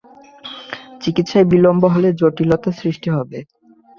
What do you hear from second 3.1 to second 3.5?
হবে।